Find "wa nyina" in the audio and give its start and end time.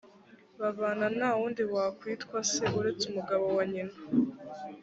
3.57-3.95